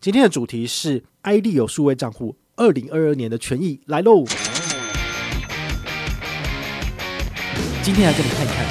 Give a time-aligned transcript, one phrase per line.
[0.00, 4.24] 今天的主题是 “iD 有数位账户二零二二年的权益来喽。
[7.82, 8.64] 今天来给你看一看，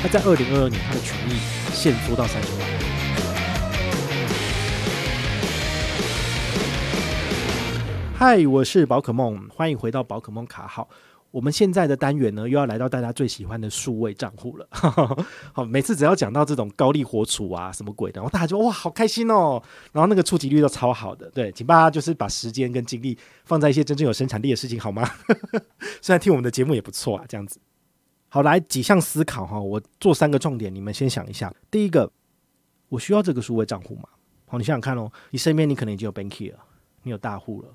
[0.00, 1.34] 他在二零二二年他的权益
[1.74, 2.60] 限缩到三十万。
[8.14, 10.88] 嗨，我是宝可梦，欢迎回到宝可梦卡号。
[11.36, 14.66] 我们现在的单元呢，又要来到大家最喜欢的数位账户了。
[15.52, 19.62] 好，每次只要讲到这种高利活储啊，什么鬼的，然后大家就哇，好开心哦。
[19.92, 21.28] 然后那个触及率都超好的。
[21.32, 25.06] 对，请大家就是把时间跟精力放在一些真正有生产力的事情，好吗？
[26.00, 27.60] 虽然听我们的节目也不错啊，这样子。
[28.30, 31.54] 好，来几项思考哈，我做三个重点，你们先想一下。
[31.70, 32.10] 第一个，
[32.88, 34.08] 我需要这个数位账户吗？
[34.46, 36.58] 好，你想想看哦，你身边你可能已经有 Banky 了，
[37.02, 37.68] 你有大户了，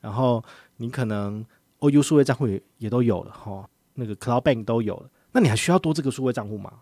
[0.00, 0.42] 然后
[0.78, 1.44] 你可能。
[1.80, 6.72] OU 数位账户也也都有了哈，那个 Cloud Bank 都有了，那你还需要多这个数位账户吗？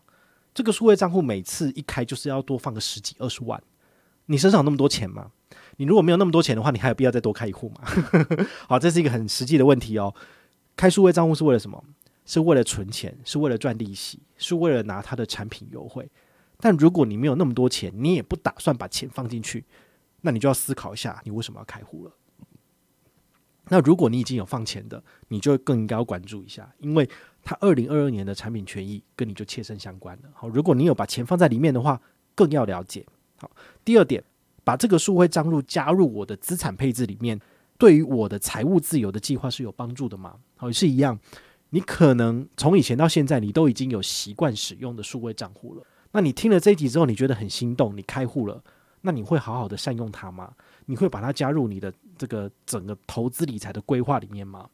[0.53, 3.61] 这个数位账户每次一开就是要多放个十几二十万，
[4.27, 5.31] 你身上有那么多钱吗？
[5.77, 7.81] 你如果没有那么多钱的话，你还有必要再多开一户吗？
[8.69, 10.14] 好，这是一个很实际的问题哦。
[10.77, 11.83] 开数位账户是为了什么？
[12.25, 16.08] 是为了存钱，是为了赚利息，是为了拿它的产品优惠。
[16.58, 19.64] 但如果你没有那么多钱，你也不打算把钱放进去，
[20.23, 22.12] 那你就要思考一下，你为什么要开户了？
[23.69, 27.09] 那如果你已经有放钱的，你就更应该要关注一下，因为
[27.43, 30.29] 它二零二二年的产品权益跟你就切身相关了。
[30.34, 32.01] 好，如果你有把钱放在里面的话，
[32.35, 33.07] 更要了解。
[33.39, 33.51] 好，
[33.85, 34.23] 第二点，
[34.62, 37.41] 把这个数位账户加入我的资产配置里面，
[37.79, 40.37] 对于我的财务自由的计划是有帮助的吗？
[40.57, 41.19] 好，也是一样，
[41.70, 45.83] 你可能从以前到现在，你都已经有习惯使用的数位账户了。
[46.13, 48.63] 那你听了这一集之后，你觉得很心动，你开户了，
[49.07, 50.51] 那你会好好的善用它吗？
[50.87, 54.67] 你会把它加入你的这个整个投资理财的规划里面吗？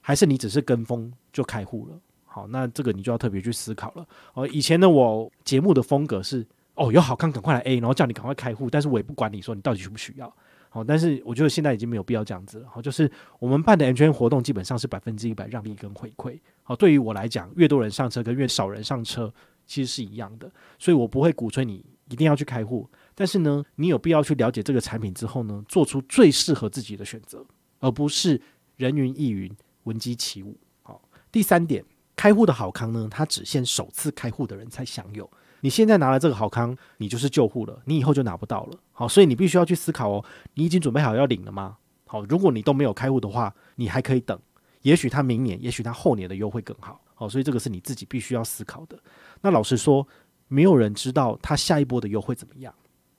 [0.00, 2.00] 还是你只是跟风就开户了？
[2.24, 4.04] 好，那这个你就要特别去思考了。
[4.34, 6.44] 哦，以前的我节目的风格是
[6.74, 10.32] 哦，有好康赶快来 A，然后叫你赶快开户，但是我也不管你说你到底需不需要。
[10.70, 12.68] 好，但是我觉得现在已经没有必要这样子了。
[12.68, 16.38] 好，就是我们办的 M 圈活动基本上是百分之一百让利跟回馈。
[16.64, 19.32] 好，对于我来讲，越多人上车跟越少人上车
[19.66, 22.88] 其实是一样的，所以我不会鼓吹你一定要去开户。
[23.18, 27.44] 但是呢，你有必要去了解这个产品之后呢，做出最适合自己的选择，
[27.80, 28.40] 而不是
[28.76, 29.50] 人云亦云、
[29.82, 30.56] 闻鸡起舞。
[30.84, 31.02] 好，
[31.32, 31.84] 第三点，
[32.14, 35.28] 开户的好康呢，它只限首次开户的人才享有。
[35.62, 38.78] 你现在拿了这个好康，你就是旧户了，你以后就拿不到了。
[38.92, 40.24] 好，所以你必须要去思考哦，
[40.54, 41.76] 你已经准备好要领了吗？
[42.06, 44.38] 好，如果你都没有开户的话，你还可以等，
[44.82, 47.00] 也许他明年，也许他后年的优惠更好。
[47.14, 48.96] 好，所以这个是你自己必须要思考的。
[49.40, 50.06] 那老实说，
[50.46, 52.72] 没有人知道他下一波的优惠怎么样。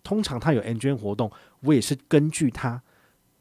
[0.03, 2.81] 通常他有 N 捐活动，我也是根据他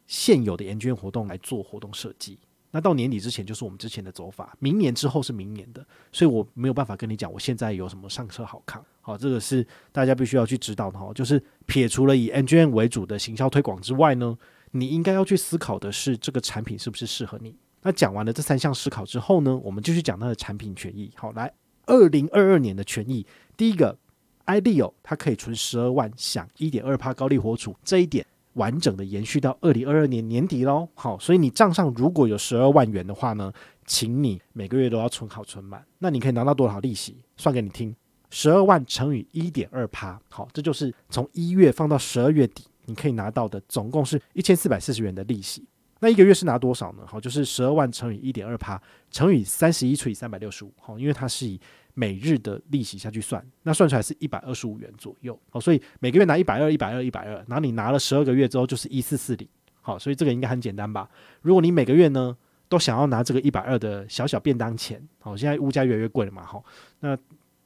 [0.07, 2.39] 现有的 N 捐活动来做活动设计。
[2.71, 5.83] 那到年底之前就是我们之前的走法，明年之后是明年的，
[6.13, 8.85] 所以我没有办法跟你讲我现在有什么上车好看。
[9.01, 11.11] 好，这个是大家必须要去知道的哈。
[11.15, 14.37] 就是撇除了以 N 捐为主的行销推广之外呢，
[14.73, 17.57] 你应该要去思考的是这个产品是不是适合你。
[17.83, 21.11] 那讲完了这三项思考之后呢，我们继续讲它的产品权益。
[21.15, 21.51] 好，来，
[21.87, 23.27] 二零二二年的权益，
[23.57, 23.99] 第一个。
[24.48, 30.88] iLEO 它可以存十二万，享一点二趴高利活储，这一点完整的延续到二零二二年年底喽。
[30.94, 33.53] 好，所以你账上如果有十二万元的话呢，
[33.86, 35.84] 请你每个月都要存好存满。
[35.98, 37.16] 那你可以拿到多少利息？
[37.36, 37.94] 算给你听，
[38.31, 45.65] 十二万乘以一点二趴，好，这就是从一月放到十二月底，你可以拿到的总共是一千四百四十元的利息。
[46.00, 47.03] 那一个月是拿多少呢？
[47.06, 50.72] 好，就是十二万乘以一点二趴，乘以三十一除以三百六十五。
[50.81, 51.60] 好，因为它是以
[51.94, 55.38] 每日的利息下去算，那算出来是一百二十五元左右。
[55.50, 59.48] 好，所以每个月拿一百二、一百二、一百二，然后你拿了十二个月之后就是一四四零。
[59.80, 61.09] 好，所以这个应该很简单吧？
[61.42, 62.36] 如果你每个月呢
[62.68, 66.65] 都想要拿这个一百二的小小便当钱，好，现在物价越来越贵了嘛，好，
[67.01, 67.18] 那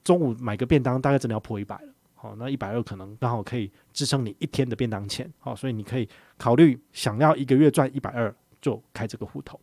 [0.02, 1.91] 中午买个便当大概真的要破一百了。
[2.22, 5.28] 好，那一百二可能刚好可以支撑你一天的便当钱。
[5.40, 6.08] 好，所以你可以
[6.38, 9.60] 考虑想要一个月赚一百二就开这个户头。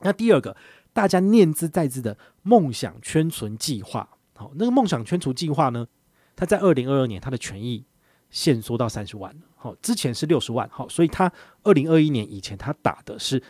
[0.00, 0.56] 那第二个。
[0.92, 5.86] 大家念兹在兹的梦想圈存计划，好，那个梦想圈存计划呢，
[6.34, 7.84] 它在二零二二年它的权益
[8.28, 13.40] 限缩到三十万，好，之前是六十万，好，所以它二零二一年以前它打的是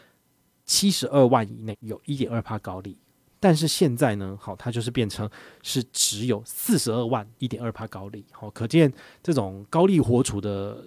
[0.66, 2.98] 七十二万以内有一点二趴高利，
[3.40, 5.28] 但是现在呢，好，它就是变成
[5.62, 8.92] 是只有四十二万一点二趴高利，好，可见
[9.22, 10.84] 这种高利活储的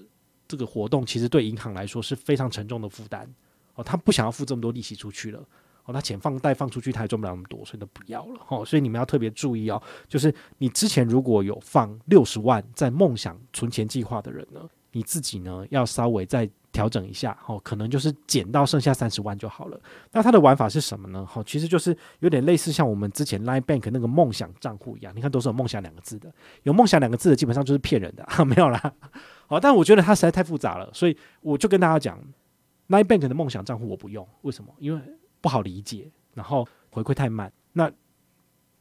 [0.48, 3.28] 这个活动，其实对银行来说是非常沉重的负担，
[3.74, 5.44] 哦，他不想要付这么多利息出去了。
[5.86, 8.40] 哦，他钱放贷放出去，他也赚不了那么多，所以都不要了。
[8.48, 14.62] 哦，所以你们要特别注意哦，就是你之前如果有放六十万在梦想存钱计划的人呢，
[14.94, 19.80] 你自己呢要稍微再调整一下，哦，可能就是减到剩下三十万就好了。
[20.12, 21.26] 那它的玩法是什么呢？
[21.34, 26.34] 哦，其实就是有点类似像我们之前 Line Bank 那个梦想账户一样，你看都是有梦想两个字的，
[26.64, 28.94] 有梦想两个字的基本上就是骗人的，哈， 没有啦。
[29.48, 32.20] 好，但我觉得它实在太复杂了，所以我就跟大家讲
[32.90, 34.74] ，Line Bank 的梦想账户我不用，为什么？
[34.80, 35.02] 因为
[35.40, 37.54] 不好理解，然后回馈太慢。
[37.74, 37.92] 那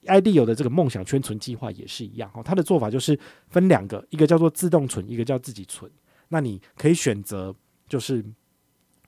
[0.06, 3.18] ID 有的这个梦想圈存计划也是一样哦，它的做法就是
[3.48, 5.90] 分两个，一个叫做自动存，一个叫自己存。
[6.28, 7.54] 那你可以选择
[7.92, 8.24] 就是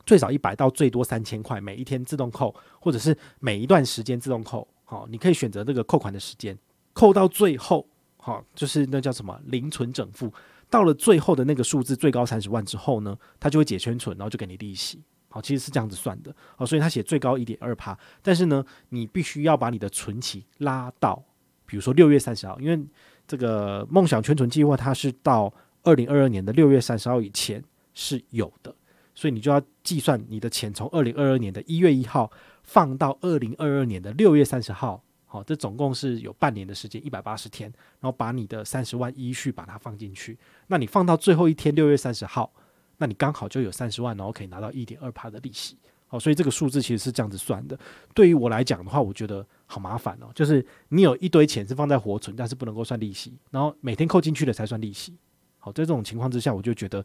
[0.04, 4.68] 最少一百到最多三千块，每一天自动扣，或者是每一段时间自动扣。
[4.84, 6.54] 好，你可以选择这个扣款的时间，
[6.92, 7.88] 扣到最后，
[8.18, 10.30] 好，就是那叫什么零存整付。
[10.68, 15.02] 到了最后的那个数字最高三十万之后呢，它就会解圈存，然后就给你利息。
[15.30, 21.24] 好，其实是这样子算的，好，所以他写最高一点二趴，但是呢，你必须要把你的存期拉到，
[21.64, 22.86] 比如说六月三十号，因为
[23.26, 25.50] 这个梦想圈存计划它是到
[25.84, 28.74] 二零二二年的六月三十号以前是有的，
[29.14, 32.30] 所以你就要计算你的钱从二零二二年的一月一号
[32.62, 42.52] 放到二零二二年的六月三十号，好，这总共是有半年的时间，一百八十天，然后把你的三十万依序把它放进去，那你放到最后一天六月三十号。
[42.98, 45.76] 那你刚好就有三十万，然后可以拿到一点二趴的利息，
[46.06, 47.76] 好，所以这个数字其实是这样子算的。
[48.14, 55.18] 对于我来讲的话，我觉得好麻烦哦，就是你有一堆钱是放在活存，但是不能够算利息，然后每天扣进去的才算利息。
[55.58, 57.04] 好，在这种情况之下，我就觉得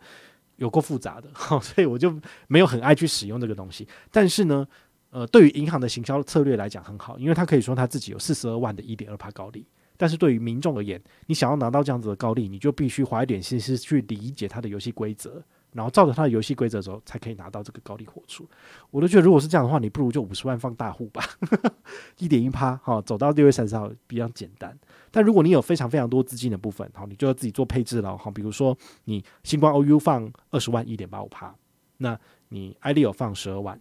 [0.59, 1.29] 有够复杂的，
[1.61, 2.13] 所以我就
[2.47, 3.87] 没有很爱去使用这个东西。
[4.11, 4.67] 但是呢，
[5.09, 9.65] 呃，对于银行的行销策略来讲很好，因为他可以说他自己有四十二万的一点二趴高利，
[9.97, 15.43] 但是对于民众而言，你想要拿到这样子的高利，你就必须花一点心思去理解它的游戏规则。
[15.71, 18.47] 然后照着他的游戏规则走，才可以拿到这个高利活出。
[18.89, 21.23] 我都觉得，如果是这样的话，你不如就五十万放大户吧，
[22.17, 24.77] 一点一趴，哈，走到六月三十号比较简单。
[25.11, 28.31] 但如果你有非常非常多资金的部分，好，你就要自己做配置了，哈。
[28.31, 28.75] 比如说
[29.05, 31.53] 你星光 OU 放二十万，一点八五趴，
[31.97, 32.19] 那
[32.49, 33.79] 你 iDeal 放十二万，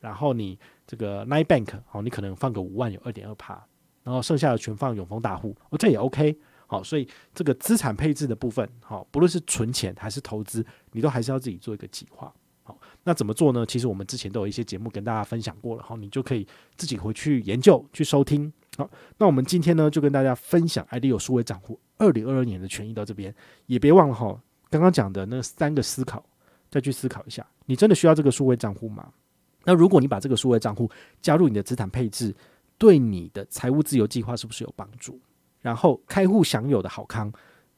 [0.00, 3.64] 然后你这个 Nine Bank 好，你可能放个五万，有二点二趴，
[4.02, 6.36] 然后剩下的全放永丰大户，哦，这也 OK。
[6.70, 12.32] 好，所以这个资产配置的部分，好，不论是存钱还是投资，你都还是要自己做一个计划。
[12.62, 13.64] 好，那怎么做呢？
[13.64, 18.52] 其实我们之前都有一些节目跟大家分享过了，好，你就可以自己回去研究、去收听。
[18.76, 24.38] 好，那我们今天呢，就跟大家分享 idea 数位账户二零二二年的权益到这边，也别忘了哈，
[24.68, 26.22] 刚刚讲的那三个思考，
[26.70, 29.10] 再去思考一下，你真的需要这个数位账户吗？
[29.64, 30.90] 那如果你把这个数位账户
[31.22, 32.34] 加入你的资产配置，
[32.76, 35.18] 对你的财务自由计划是不是有帮助？
[35.60, 37.32] 然后开户享有的好康，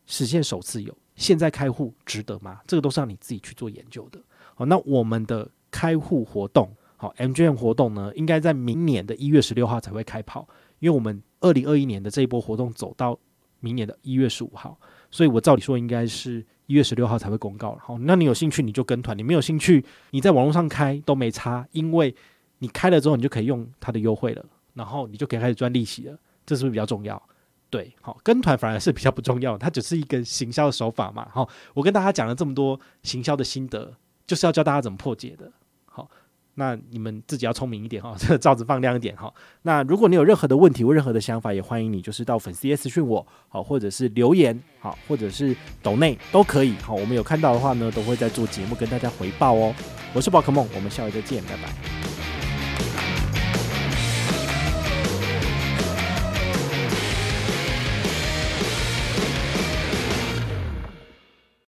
[0.06, 2.60] 实现首次有，现在开户值得吗？
[2.66, 4.20] 这个都是让你自己去做研究的。
[4.54, 10.46] 好，那我们的开户活动，好，MGM 活动呢，应该在明年的一月十六号才会开跑，
[10.78, 13.18] 因为我们二零二一年的这一波活动走到
[13.60, 14.78] 明年的一月十五号，
[15.10, 17.78] 所以我照理说应该是一月十六号才会公告。
[17.82, 22.14] 好，那你有兴趣你就跟团，你没有兴趣你在网络上开都没差，因为
[22.58, 24.44] 你开了之后你就可以用它的优惠了，
[24.74, 27.22] 然后你就可以开始赚利息了，这是不是比较重要？
[27.70, 31.28] 对，好，跟团反而是比较不重要，它只是一个行销的手法嘛。
[31.32, 33.94] 好，我跟大家讲了这么多行销的心得，
[34.26, 35.50] 就是要教大家怎么破解的。
[35.86, 36.10] 好，
[36.54, 39.32] 那你们自己要聪明一点哈，这个罩子放亮一点哈。
[39.62, 46.74] 那如果你有任何的问题或任何的想法，也欢迎你就是到粉丝页私讯我，好，或者是留言，好，或者是抖内都可以。
[46.78, 49.72] 好，我们有看到的话呢，都会在做节目跟大家回报哦。
[50.12, 52.09] 我是宝可梦，我们下回再见，拜拜。